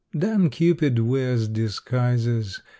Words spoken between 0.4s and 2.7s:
Cupid wears disguises.